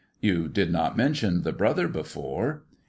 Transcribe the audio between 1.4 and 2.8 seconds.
the brother before?